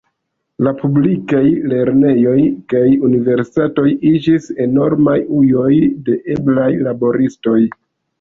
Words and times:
La 0.67 0.71
publikaj 0.77 1.41
lernejoj 1.73 2.37
kaj 2.73 2.81
universitatoj 3.09 3.85
iĝis 4.13 4.47
enormaj 4.65 5.19
ujoj 5.43 5.69
de 6.09 6.17
eblaj 6.37 6.71
laboristoj. 6.89 7.59